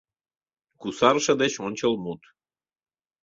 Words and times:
КУСАРЫШЕ 0.81 1.33
ДЕЧ 1.39 1.53
ОНЧЫЛМУТ 1.65 2.21